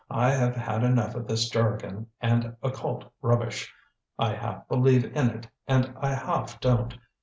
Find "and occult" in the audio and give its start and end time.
2.21-3.05